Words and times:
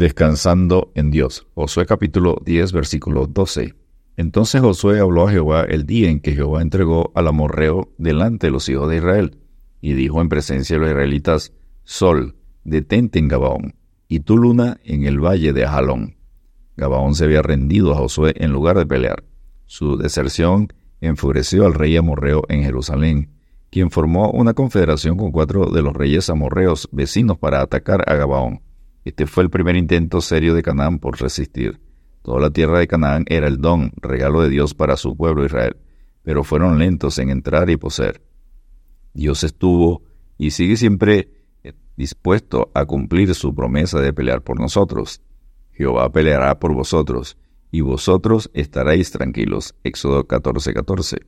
Descansando 0.00 0.92
en 0.94 1.10
Dios. 1.10 1.46
Josué 1.54 1.84
capítulo 1.84 2.40
10, 2.42 2.72
versículo 2.72 3.26
12. 3.26 3.74
Entonces 4.16 4.62
Josué 4.62 4.98
habló 4.98 5.28
a 5.28 5.30
Jehová 5.30 5.66
el 5.68 5.84
día 5.84 6.08
en 6.08 6.20
que 6.20 6.32
Jehová 6.32 6.62
entregó 6.62 7.12
al 7.14 7.28
amorreo 7.28 7.92
delante 7.98 8.46
de 8.46 8.50
los 8.50 8.66
hijos 8.70 8.88
de 8.88 8.96
Israel, 8.96 9.36
y 9.82 9.92
dijo 9.92 10.22
en 10.22 10.30
presencia 10.30 10.76
de 10.76 10.80
los 10.80 10.88
israelitas, 10.88 11.52
Sol, 11.84 12.34
detente 12.64 13.18
en 13.18 13.28
Gabaón, 13.28 13.74
y 14.08 14.20
tu 14.20 14.38
luna 14.38 14.80
en 14.84 15.04
el 15.04 15.22
valle 15.22 15.52
de 15.52 15.66
Ajalón. 15.66 16.16
Gabaón 16.78 17.14
se 17.14 17.24
había 17.24 17.42
rendido 17.42 17.92
a 17.92 17.96
Josué 17.96 18.32
en 18.36 18.52
lugar 18.52 18.78
de 18.78 18.86
pelear. 18.86 19.22
Su 19.66 19.98
deserción 19.98 20.72
enfureció 21.02 21.66
al 21.66 21.74
rey 21.74 21.94
amorreo 21.98 22.44
en 22.48 22.62
Jerusalén, 22.62 23.34
quien 23.68 23.90
formó 23.90 24.30
una 24.30 24.54
confederación 24.54 25.18
con 25.18 25.30
cuatro 25.30 25.66
de 25.66 25.82
los 25.82 25.92
reyes 25.92 26.30
amorreos 26.30 26.88
vecinos 26.90 27.36
para 27.36 27.60
atacar 27.60 28.10
a 28.10 28.14
Gabaón. 28.14 28.62
Este 29.04 29.26
fue 29.26 29.42
el 29.42 29.50
primer 29.50 29.76
intento 29.76 30.20
serio 30.20 30.54
de 30.54 30.62
Canaán 30.62 30.98
por 30.98 31.20
resistir. 31.20 31.80
Toda 32.22 32.40
la 32.40 32.50
tierra 32.50 32.78
de 32.78 32.86
Canaán 32.86 33.24
era 33.28 33.46
el 33.46 33.58
don, 33.58 33.92
regalo 33.96 34.42
de 34.42 34.50
Dios 34.50 34.74
para 34.74 34.96
su 34.96 35.16
pueblo 35.16 35.44
Israel, 35.44 35.76
pero 36.22 36.44
fueron 36.44 36.78
lentos 36.78 37.18
en 37.18 37.30
entrar 37.30 37.70
y 37.70 37.76
poseer. 37.76 38.22
Dios 39.14 39.42
estuvo 39.42 40.02
y 40.36 40.50
sigue 40.50 40.76
siempre 40.76 41.30
dispuesto 41.96 42.70
a 42.74 42.84
cumplir 42.84 43.34
su 43.34 43.54
promesa 43.54 44.00
de 44.00 44.12
pelear 44.12 44.42
por 44.42 44.60
nosotros. 44.60 45.22
Jehová 45.72 46.10
peleará 46.10 46.58
por 46.58 46.74
vosotros, 46.74 47.36
y 47.70 47.80
vosotros 47.82 48.50
estaréis 48.54 49.10
tranquilos. 49.10 49.74
Éxodo 49.84 50.26
14:14. 50.26 51.18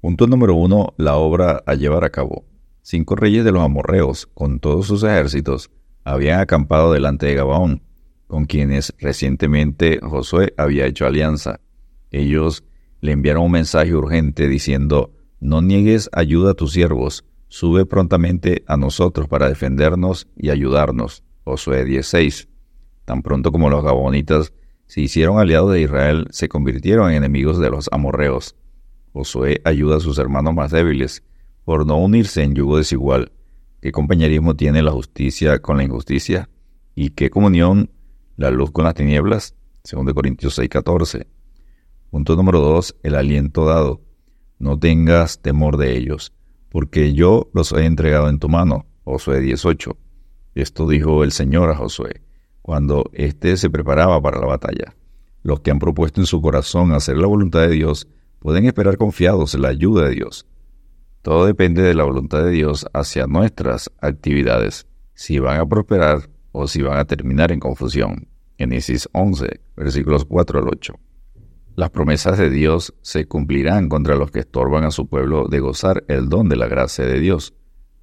Punto 0.00 0.26
número 0.26 0.54
uno, 0.54 0.94
la 0.96 1.16
obra 1.16 1.62
a 1.66 1.74
llevar 1.74 2.04
a 2.04 2.10
cabo. 2.10 2.44
Cinco 2.82 3.16
reyes 3.16 3.44
de 3.44 3.52
los 3.52 3.62
amorreos, 3.62 4.26
con 4.34 4.58
todos 4.58 4.86
sus 4.86 5.02
ejércitos, 5.02 5.70
habían 6.04 6.40
acampado 6.40 6.92
delante 6.92 7.26
de 7.26 7.34
Gabaón, 7.34 7.82
con 8.26 8.44
quienes 8.44 8.94
recientemente 8.98 9.98
Josué 10.02 10.54
había 10.56 10.86
hecho 10.86 11.06
alianza. 11.06 11.60
Ellos 12.10 12.64
le 13.00 13.12
enviaron 13.12 13.44
un 13.44 13.52
mensaje 13.52 13.94
urgente 13.94 14.48
diciendo, 14.48 15.12
no 15.40 15.62
niegues 15.62 16.10
ayuda 16.12 16.52
a 16.52 16.54
tus 16.54 16.72
siervos, 16.72 17.24
sube 17.48 17.86
prontamente 17.86 18.62
a 18.66 18.76
nosotros 18.76 19.26
para 19.26 19.48
defendernos 19.48 20.28
y 20.36 20.50
ayudarnos. 20.50 21.24
Josué 21.44 21.84
16. 21.84 22.48
Tan 23.04 23.22
pronto 23.22 23.50
como 23.50 23.70
los 23.70 23.82
gabonitas 23.82 24.52
se 24.86 25.00
hicieron 25.00 25.38
aliados 25.38 25.72
de 25.72 25.82
Israel, 25.82 26.26
se 26.30 26.48
convirtieron 26.48 27.10
en 27.10 27.16
enemigos 27.16 27.58
de 27.58 27.70
los 27.70 27.88
amorreos. 27.92 28.54
Josué 29.12 29.60
ayuda 29.64 29.96
a 29.96 30.00
sus 30.00 30.18
hermanos 30.18 30.54
más 30.54 30.70
débiles 30.70 31.24
por 31.64 31.86
no 31.86 31.96
unirse 31.96 32.42
en 32.42 32.54
yugo 32.54 32.78
desigual. 32.78 33.32
¿Qué 33.80 33.92
compañerismo 33.92 34.56
tiene 34.56 34.82
la 34.82 34.90
justicia 34.90 35.60
con 35.60 35.78
la 35.78 35.84
injusticia? 35.84 36.50
¿Y 36.94 37.10
qué 37.10 37.30
comunión 37.30 37.90
la 38.36 38.50
luz 38.50 38.70
con 38.72 38.84
las 38.84 38.94
tinieblas? 38.94 39.54
2 39.90 40.12
Corintios 40.12 40.58
6:14. 40.58 41.26
Punto 42.10 42.36
número 42.36 42.60
2. 42.60 42.96
El 43.02 43.14
aliento 43.14 43.64
dado. 43.64 44.02
No 44.58 44.78
tengas 44.78 45.40
temor 45.40 45.78
de 45.78 45.96
ellos, 45.96 46.34
porque 46.68 47.14
yo 47.14 47.48
los 47.54 47.72
he 47.72 47.86
entregado 47.86 48.28
en 48.28 48.38
tu 48.38 48.50
mano. 48.50 48.84
Josué 49.04 49.40
18. 49.40 49.96
Esto 50.54 50.86
dijo 50.86 51.24
el 51.24 51.32
Señor 51.32 51.70
a 51.70 51.76
Josué, 51.76 52.20
cuando 52.60 53.08
éste 53.14 53.56
se 53.56 53.70
preparaba 53.70 54.20
para 54.20 54.40
la 54.40 54.46
batalla. 54.46 54.94
Los 55.42 55.60
que 55.60 55.70
han 55.70 55.78
propuesto 55.78 56.20
en 56.20 56.26
su 56.26 56.42
corazón 56.42 56.92
hacer 56.92 57.16
la 57.16 57.28
voluntad 57.28 57.60
de 57.60 57.70
Dios 57.70 58.08
pueden 58.40 58.66
esperar 58.66 58.98
confiados 58.98 59.54
en 59.54 59.62
la 59.62 59.68
ayuda 59.68 60.06
de 60.06 60.16
Dios. 60.16 60.46
Todo 61.22 61.44
depende 61.44 61.82
de 61.82 61.94
la 61.94 62.04
voluntad 62.04 62.44
de 62.44 62.50
Dios 62.50 62.86
hacia 62.94 63.26
nuestras 63.26 63.90
actividades, 64.00 64.86
si 65.12 65.38
van 65.38 65.60
a 65.60 65.66
prosperar 65.66 66.30
o 66.52 66.66
si 66.66 66.80
van 66.80 66.98
a 66.98 67.04
terminar 67.04 67.52
en 67.52 67.60
confusión. 67.60 68.26
Génesis 68.58 69.08
11, 69.12 69.60
versículos 69.76 70.24
4 70.24 70.60
al 70.60 70.68
8. 70.68 70.94
Las 71.76 71.90
promesas 71.90 72.38
de 72.38 72.50
Dios 72.50 72.94
se 73.02 73.26
cumplirán 73.26 73.88
contra 73.88 74.16
los 74.16 74.30
que 74.30 74.40
estorban 74.40 74.84
a 74.84 74.90
su 74.90 75.08
pueblo 75.08 75.46
de 75.48 75.60
gozar 75.60 76.04
el 76.08 76.28
don 76.28 76.48
de 76.48 76.56
la 76.56 76.68
gracia 76.68 77.04
de 77.04 77.20
Dios, 77.20 77.54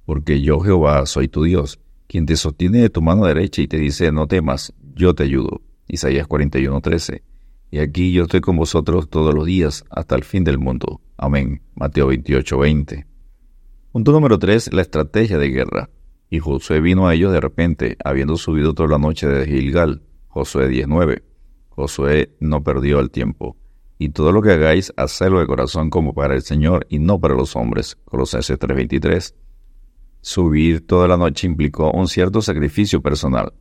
porque 0.04 0.40
yo 0.40 0.60
Jehová 0.60 1.04
soy 1.06 1.28
tu 1.28 1.42
Dios, 1.42 1.80
quien 2.06 2.24
te 2.24 2.36
sostiene 2.36 2.80
de 2.80 2.90
tu 2.90 3.02
mano 3.02 3.26
derecha 3.26 3.62
y 3.62 3.68
te 3.68 3.78
dice, 3.78 4.10
no 4.12 4.26
temas, 4.26 4.72
yo 4.94 5.14
te 5.14 5.24
ayudo. 5.24 5.60
Isaías 5.88 6.26
41, 6.26 6.80
13. 6.80 7.22
Y 7.70 7.80
aquí 7.80 8.12
yo 8.12 8.22
estoy 8.22 8.40
con 8.40 8.56
vosotros 8.56 9.10
todos 9.10 9.34
los 9.34 9.44
días 9.44 9.84
hasta 9.90 10.14
el 10.14 10.24
fin 10.24 10.42
del 10.42 10.58
mundo. 10.58 11.00
Amén. 11.16 11.60
Mateo 11.74 12.06
28, 12.06 12.58
20. 12.58 13.06
Punto 13.92 14.12
número 14.12 14.38
3. 14.38 14.72
La 14.72 14.82
estrategia 14.82 15.38
de 15.38 15.50
guerra. 15.50 15.90
Y 16.30 16.38
Josué 16.38 16.80
vino 16.80 17.06
a 17.06 17.14
ellos 17.14 17.32
de 17.32 17.40
repente, 17.40 17.96
habiendo 18.04 18.36
subido 18.36 18.74
toda 18.74 18.90
la 18.90 18.98
noche 18.98 19.26
de 19.26 19.46
Gilgal. 19.46 20.02
Josué 20.28 20.68
19. 20.68 21.22
Josué 21.68 22.36
no 22.40 22.62
perdió 22.62 23.00
el 23.00 23.10
tiempo. 23.10 23.56
Y 23.98 24.10
todo 24.10 24.32
lo 24.32 24.40
que 24.40 24.52
hagáis, 24.52 24.92
hacedlo 24.96 25.40
de 25.40 25.46
corazón 25.46 25.90
como 25.90 26.14
para 26.14 26.34
el 26.34 26.42
Señor 26.42 26.86
y 26.88 27.00
no 27.00 27.20
para 27.20 27.34
los 27.34 27.54
hombres. 27.56 27.96
Colosenses 28.04 28.58
3:23. 28.58 29.34
Subir 30.20 30.86
toda 30.86 31.06
la 31.06 31.16
noche 31.16 31.46
implicó 31.46 31.90
un 31.90 32.08
cierto 32.08 32.40
sacrificio 32.40 33.02
personal. 33.02 33.52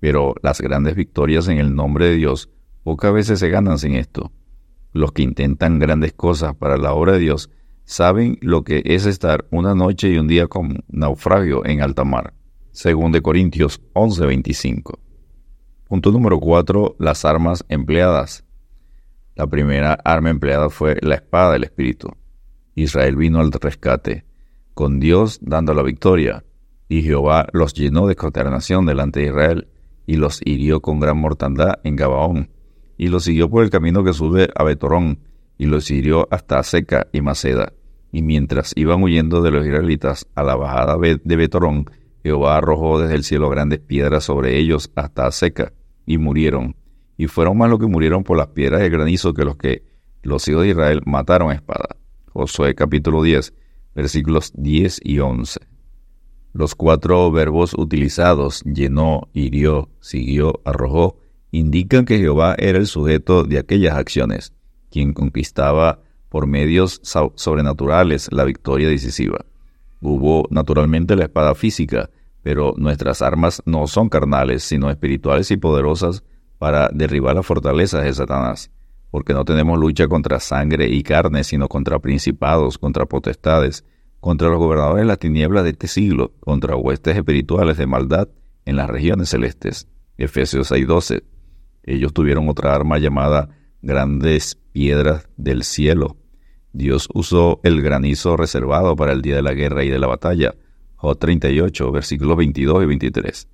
Pero 0.00 0.34
las 0.42 0.60
grandes 0.60 0.94
victorias 0.94 1.48
en 1.48 1.58
el 1.58 1.74
nombre 1.74 2.06
de 2.08 2.16
Dios 2.16 2.50
pocas 2.86 3.12
veces 3.12 3.40
se 3.40 3.48
ganan 3.48 3.80
sin 3.80 3.96
esto. 3.96 4.30
Los 4.92 5.10
que 5.10 5.22
intentan 5.22 5.80
grandes 5.80 6.12
cosas 6.12 6.54
para 6.54 6.76
la 6.76 6.92
obra 6.92 7.14
de 7.14 7.18
Dios 7.18 7.50
saben 7.82 8.38
lo 8.42 8.62
que 8.62 8.80
es 8.84 9.06
estar 9.06 9.44
una 9.50 9.74
noche 9.74 10.08
y 10.08 10.18
un 10.18 10.28
día 10.28 10.46
con 10.46 10.84
naufragio 10.86 11.66
en 11.66 11.82
alta 11.82 12.04
mar. 12.04 12.32
Según 12.70 13.10
de 13.10 13.22
Corintios 13.22 13.82
11:25. 13.94 15.00
Punto 15.88 16.12
número 16.12 16.38
4. 16.38 16.94
Las 17.00 17.24
armas 17.24 17.64
empleadas. 17.68 18.44
La 19.34 19.48
primera 19.48 19.94
arma 20.04 20.30
empleada 20.30 20.70
fue 20.70 20.96
la 21.02 21.16
espada 21.16 21.54
del 21.54 21.64
Espíritu. 21.64 22.10
Israel 22.76 23.16
vino 23.16 23.40
al 23.40 23.50
rescate, 23.50 24.26
con 24.74 25.00
Dios 25.00 25.40
dando 25.42 25.74
la 25.74 25.82
victoria, 25.82 26.44
y 26.88 27.02
Jehová 27.02 27.48
los 27.52 27.74
llenó 27.74 28.06
de 28.06 28.14
consternación 28.14 28.86
delante 28.86 29.18
de 29.18 29.26
Israel, 29.26 29.68
y 30.06 30.18
los 30.18 30.40
hirió 30.44 30.80
con 30.82 31.00
gran 31.00 31.18
mortandad 31.18 31.80
en 31.82 31.96
Gabaón, 31.96 32.50
y 32.96 33.08
los 33.08 33.24
siguió 33.24 33.50
por 33.50 33.64
el 33.64 33.70
camino 33.70 34.04
que 34.04 34.12
sube 34.12 34.48
a 34.54 34.64
Betorón, 34.64 35.18
y 35.58 35.66
los 35.66 35.90
hirió 35.90 36.28
hasta 36.30 36.62
Seca 36.62 37.08
y 37.12 37.20
Maceda. 37.22 37.72
Y 38.12 38.22
mientras 38.22 38.72
iban 38.76 39.02
huyendo 39.02 39.42
de 39.42 39.50
los 39.50 39.66
israelitas 39.66 40.26
a 40.34 40.42
la 40.42 40.54
bajada 40.54 40.96
de 40.98 41.36
Betorón, 41.36 41.90
Jehová 42.22 42.58
arrojó 42.58 43.00
desde 43.00 43.14
el 43.14 43.24
cielo 43.24 43.48
grandes 43.48 43.80
piedras 43.80 44.24
sobre 44.24 44.58
ellos 44.58 44.90
hasta 44.94 45.30
Seca, 45.30 45.72
y 46.04 46.18
murieron. 46.18 46.76
Y 47.16 47.26
fueron 47.26 47.56
más 47.58 47.70
los 47.70 47.78
que 47.78 47.86
murieron 47.86 48.24
por 48.24 48.36
las 48.36 48.48
piedras 48.48 48.80
de 48.80 48.90
granizo 48.90 49.32
que 49.32 49.44
los 49.44 49.56
que 49.56 49.82
los 50.22 50.46
hijos 50.48 50.62
de 50.62 50.70
Israel 50.70 51.02
mataron 51.06 51.50
a 51.50 51.54
espada. 51.54 51.96
Josué 52.32 52.74
capítulo 52.74 53.22
10, 53.22 53.54
versículos 53.94 54.52
10 54.54 55.00
y 55.04 55.20
11. 55.20 55.60
Los 56.52 56.74
cuatro 56.74 57.30
verbos 57.30 57.74
utilizados, 57.74 58.62
llenó, 58.64 59.28
hirió, 59.32 59.88
siguió, 60.00 60.60
arrojó, 60.64 61.18
indican 61.50 62.04
que 62.04 62.18
Jehová 62.18 62.54
era 62.58 62.78
el 62.78 62.86
sujeto 62.86 63.44
de 63.44 63.58
aquellas 63.58 63.96
acciones 63.96 64.52
quien 64.90 65.12
conquistaba 65.12 66.00
por 66.28 66.46
medios 66.46 67.00
sobrenaturales 67.02 68.28
la 68.32 68.44
victoria 68.44 68.88
decisiva. 68.88 69.44
Hubo 70.00 70.46
naturalmente 70.50 71.16
la 71.16 71.24
espada 71.24 71.54
física, 71.54 72.10
pero 72.42 72.74
nuestras 72.76 73.22
armas 73.22 73.62
no 73.66 73.86
son 73.86 74.08
carnales, 74.08 74.62
sino 74.62 74.90
espirituales 74.90 75.50
y 75.50 75.56
poderosas 75.56 76.22
para 76.58 76.88
derribar 76.92 77.34
las 77.34 77.46
fortalezas 77.46 78.04
de 78.04 78.12
Satanás, 78.12 78.70
porque 79.10 79.34
no 79.34 79.44
tenemos 79.44 79.78
lucha 79.78 80.08
contra 80.08 80.40
sangre 80.40 80.88
y 80.88 81.02
carne, 81.02 81.44
sino 81.44 81.68
contra 81.68 81.98
principados, 81.98 82.78
contra 82.78 83.06
potestades, 83.06 83.84
contra 84.20 84.48
los 84.48 84.58
gobernadores 84.58 85.02
de 85.02 85.08
las 85.08 85.18
tinieblas 85.18 85.64
de 85.64 85.70
este 85.70 85.88
siglo, 85.88 86.32
contra 86.40 86.76
huestes 86.76 87.16
espirituales 87.16 87.76
de 87.76 87.86
maldad 87.86 88.28
en 88.64 88.76
las 88.76 88.88
regiones 88.88 89.28
celestes. 89.28 89.88
Efesios 90.16 90.70
6:12. 90.70 91.22
Ellos 91.86 92.12
tuvieron 92.12 92.48
otra 92.48 92.74
arma 92.74 92.98
llamada 92.98 93.48
grandes 93.80 94.58
piedras 94.72 95.28
del 95.36 95.62
cielo. 95.62 96.16
Dios 96.72 97.08
usó 97.14 97.60
el 97.62 97.80
granizo 97.80 98.36
reservado 98.36 98.96
para 98.96 99.12
el 99.12 99.22
día 99.22 99.36
de 99.36 99.42
la 99.42 99.54
guerra 99.54 99.84
y 99.84 99.88
de 99.88 99.98
la 99.98 100.08
batalla. 100.08 100.54
Job 100.96 101.18
38, 101.18 101.92
versículos 101.92 102.36
22 102.36 102.82
y 102.82 102.86
23. 102.86 103.48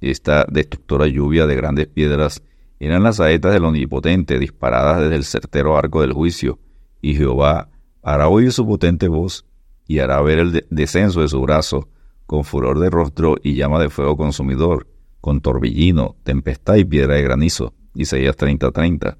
Esta 0.00 0.46
destructora 0.48 1.06
lluvia 1.06 1.46
de 1.46 1.56
grandes 1.56 1.88
piedras 1.88 2.42
eran 2.78 3.02
las 3.02 3.16
saetas 3.16 3.52
del 3.52 3.64
Omnipotente 3.64 4.38
disparadas 4.38 5.00
desde 5.00 5.16
el 5.16 5.24
certero 5.24 5.76
arco 5.76 6.02
del 6.02 6.12
juicio, 6.12 6.60
y 7.00 7.16
Jehová 7.16 7.70
hará 8.02 8.28
oír 8.28 8.52
su 8.52 8.64
potente 8.66 9.08
voz 9.08 9.44
y 9.86 9.98
hará 9.98 10.20
ver 10.20 10.38
el 10.38 10.66
descenso 10.70 11.22
de 11.22 11.28
su 11.28 11.40
brazo, 11.40 11.88
con 12.26 12.44
furor 12.44 12.78
de 12.78 12.90
rostro 12.90 13.36
y 13.42 13.54
llama 13.54 13.80
de 13.80 13.90
fuego 13.90 14.16
consumidor, 14.16 14.86
con 15.20 15.40
torbellino, 15.40 16.16
tempestad 16.22 16.76
y 16.76 16.84
piedra 16.84 17.14
de 17.14 17.22
granizo. 17.22 17.74
Isaías 17.98 18.36
30:30. 18.36 18.72
30. 18.72 19.18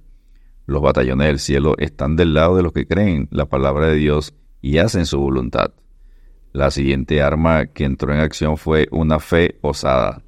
Los 0.67 0.83
batallones 0.83 1.27
del 1.27 1.39
cielo 1.41 1.75
están 1.79 2.15
del 2.15 2.33
lado 2.33 2.57
de 2.57 2.63
los 2.63 2.73
que 2.73 2.87
creen 2.87 3.27
la 3.33 3.47
palabra 3.47 3.89
de 3.89 3.97
Dios 3.97 4.35
y 4.63 4.79
hacen 4.79 5.05
su 5.05 5.19
voluntad. 5.19 5.73
La 6.53 6.71
siguiente 6.71 7.21
arma 7.21 7.67
que 7.67 7.85
entró 7.85 8.15
en 8.15 8.21
acción 8.21 8.57
fue 8.57 8.87
una 8.93 9.19
fe 9.19 9.59
osada. 9.63 10.23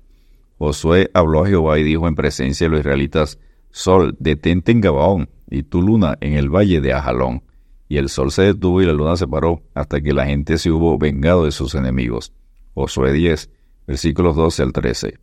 Josué 0.59 1.11
habló 1.15 1.45
a 1.45 1.47
Jehová 1.47 1.79
y 1.79 1.85
dijo 1.85 2.09
en 2.09 2.17
presencia 2.17 2.67
de 2.67 2.71
los 2.73 2.81
israelitas, 2.81 3.39
Sol, 3.71 4.17
detente 4.19 4.73
en 4.73 4.81
Gabaón, 4.81 5.31
y 5.49 5.63
tu 5.63 5.81
luna 5.81 6.19
en 6.21 6.33
el 6.33 6.51
valle 6.51 6.81
de 6.81 6.93
Ajalón. 6.93 7.45
Y 7.89 7.99
el 7.99 8.09
sol 8.09 8.33
se 8.33 8.43
detuvo 8.43 8.83
y 8.83 8.87
la 8.87 8.93
luna 8.93 9.17
se 9.17 9.29
paró, 9.29 9.63
hasta 9.75 10.01
que 10.01 10.13
la 10.13 10.27
gente 10.27 10.59
se 10.59 10.73
hubo 10.73 10.99
vengado 10.99 11.45
de 11.45 11.53
sus 11.53 11.77
enemigos. 11.77 12.33
Josué 12.75 13.13
10, 13.13 13.49
versículos 13.87 14.35
12 14.35 14.63
al 14.63 14.73
13. 14.73 15.19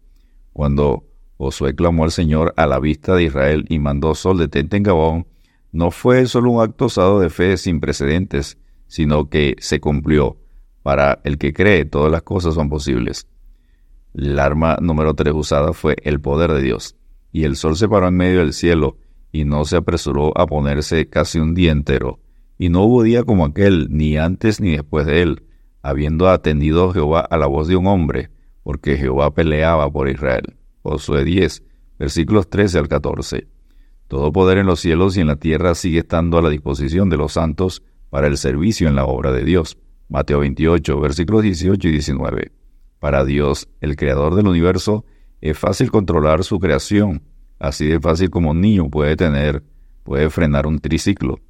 Cuando 0.53 1.03
Josué 1.37 1.75
clamó 1.75 2.03
al 2.03 2.11
Señor 2.11 2.53
a 2.57 2.65
la 2.65 2.79
vista 2.79 3.15
de 3.15 3.23
Israel 3.23 3.65
y 3.69 3.79
mandó 3.79 4.15
sol 4.15 4.39
detente 4.39 4.77
en 4.77 4.83
Gabón, 4.83 5.27
no 5.71 5.91
fue 5.91 6.25
solo 6.25 6.51
un 6.51 6.61
acto 6.63 6.85
osado 6.85 7.19
de 7.19 7.29
fe 7.29 7.57
sin 7.57 7.79
precedentes, 7.79 8.57
sino 8.87 9.29
que 9.29 9.55
se 9.59 9.79
cumplió. 9.79 10.37
Para 10.81 11.19
el 11.23 11.37
que 11.37 11.53
cree, 11.53 11.85
todas 11.85 12.11
las 12.11 12.23
cosas 12.23 12.55
son 12.55 12.69
posibles. 12.69 13.27
El 14.13 14.39
arma 14.39 14.77
número 14.81 15.13
tres 15.13 15.33
usada 15.35 15.73
fue 15.73 15.97
el 16.03 16.19
poder 16.19 16.53
de 16.53 16.61
Dios. 16.61 16.95
Y 17.31 17.43
el 17.43 17.55
sol 17.55 17.75
se 17.75 17.87
paró 17.87 18.07
en 18.07 18.15
medio 18.15 18.39
del 18.39 18.53
cielo, 18.53 18.97
y 19.31 19.43
no 19.43 19.65
se 19.65 19.75
apresuró 19.75 20.35
a 20.35 20.47
ponerse 20.47 21.09
casi 21.09 21.39
un 21.39 21.53
día 21.53 21.71
entero. 21.71 22.19
Y 22.57 22.69
no 22.69 22.83
hubo 22.83 23.03
día 23.03 23.23
como 23.23 23.45
aquel, 23.45 23.89
ni 23.91 24.17
antes 24.17 24.59
ni 24.59 24.71
después 24.71 25.05
de 25.05 25.21
él, 25.21 25.43
habiendo 25.83 26.29
atendido 26.29 26.91
Jehová 26.91 27.19
a 27.19 27.37
la 27.37 27.45
voz 27.45 27.67
de 27.67 27.75
un 27.75 27.85
hombre, 27.85 28.31
porque 28.63 28.97
Jehová 28.97 29.33
peleaba 29.33 29.91
por 29.91 30.09
Israel. 30.09 30.55
Josué 30.87 31.25
10, 31.25 31.63
versículos 31.99 32.49
13 32.49 32.79
al 32.79 32.87
14. 32.87 33.47
Todo 34.07 34.31
poder 34.31 34.57
en 34.57 34.67
los 34.67 34.79
cielos 34.79 35.17
y 35.17 35.21
en 35.21 35.27
la 35.27 35.35
tierra 35.35 35.75
sigue 35.75 35.99
estando 35.99 36.37
a 36.37 36.41
la 36.41 36.49
disposición 36.49 37.09
de 37.09 37.17
los 37.17 37.33
santos 37.33 37.83
para 38.09 38.27
el 38.27 38.37
servicio 38.37 38.87
en 38.87 38.95
la 38.95 39.03
obra 39.03 39.33
de 39.33 39.43
Dios. 39.43 39.77
Mateo 40.07 40.39
28, 40.39 40.99
versículos 41.01 41.43
18 41.43 41.89
y 41.89 41.91
19. 41.91 42.51
Para 42.99 43.25
Dios, 43.25 43.67
el 43.81 43.97
creador 43.97 44.35
del 44.35 44.47
universo, 44.47 45.03
es 45.41 45.59
fácil 45.59 45.91
controlar 45.91 46.45
su 46.45 46.57
creación, 46.57 47.21
así 47.59 47.85
de 47.85 47.99
fácil 47.99 48.29
como 48.29 48.51
un 48.51 48.61
niño 48.61 48.89
puede 48.89 49.17
tener, 49.17 49.63
puede 50.03 50.29
frenar 50.29 50.67
un 50.67 50.79
triciclo. 50.79 51.41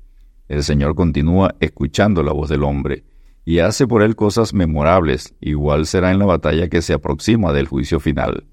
El 0.48 0.64
Señor 0.64 0.96
continúa 0.96 1.54
escuchando 1.60 2.24
la 2.24 2.34
voz 2.34 2.50
del 2.50 2.64
hombre 2.64 3.04
y 3.46 3.60
hace 3.60 3.86
por 3.86 4.02
él 4.02 4.16
cosas 4.16 4.56
memorables, 4.56 5.36
igual 5.40 5.86
será 5.86 6.12
en 6.12 6.18
la 6.18 6.26
batalla 6.26 6.70
que 6.70 6.82
se 6.82 6.94
aproxima 6.94 7.54
del 7.54 7.68
juicio 7.68 8.00
final 8.00 8.48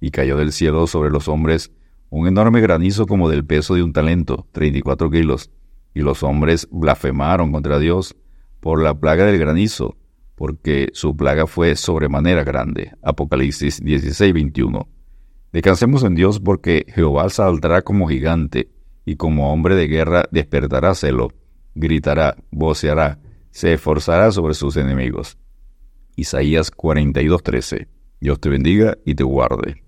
y 0.00 0.10
cayó 0.10 0.36
del 0.36 0.52
cielo 0.52 0.86
sobre 0.86 1.10
los 1.10 1.28
hombres 1.28 1.72
un 2.10 2.26
enorme 2.26 2.60
granizo 2.60 3.06
como 3.06 3.28
del 3.28 3.44
peso 3.44 3.74
de 3.74 3.82
un 3.82 3.92
talento, 3.92 4.46
34 4.52 5.10
kilos, 5.10 5.50
y 5.94 6.00
los 6.00 6.22
hombres 6.22 6.68
blasfemaron 6.70 7.52
contra 7.52 7.78
Dios 7.78 8.16
por 8.60 8.82
la 8.82 8.98
plaga 8.98 9.26
del 9.26 9.38
granizo, 9.38 9.96
porque 10.34 10.88
su 10.92 11.16
plaga 11.16 11.46
fue 11.46 11.76
sobremanera 11.76 12.44
grande. 12.44 12.92
Apocalipsis 13.02 13.82
16, 13.82 14.32
21. 14.32 14.88
Descansemos 15.52 16.04
en 16.04 16.14
Dios 16.14 16.40
porque 16.40 16.86
Jehová 16.88 17.28
saldrá 17.28 17.82
como 17.82 18.08
gigante, 18.08 18.70
y 19.04 19.16
como 19.16 19.52
hombre 19.52 19.74
de 19.74 19.88
guerra 19.88 20.24
despertará 20.30 20.94
celo, 20.94 21.32
gritará, 21.74 22.36
voceará, 22.50 23.18
se 23.50 23.74
esforzará 23.74 24.30
sobre 24.32 24.54
sus 24.54 24.76
enemigos. 24.76 25.38
Isaías 26.16 26.70
42, 26.70 27.42
13. 27.42 27.88
Dios 28.20 28.40
te 28.40 28.48
bendiga 28.48 28.98
y 29.04 29.14
te 29.14 29.24
guarde. 29.24 29.87